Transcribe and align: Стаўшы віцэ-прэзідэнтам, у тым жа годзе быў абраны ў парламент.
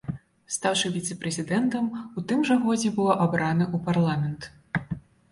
Стаўшы 0.53 0.87
віцэ-прэзідэнтам, 0.93 1.89
у 2.21 2.23
тым 2.31 2.39
жа 2.49 2.55
годзе 2.63 2.89
быў 2.95 3.11
абраны 3.27 3.67
ў 3.67 3.77
парламент. 3.91 4.49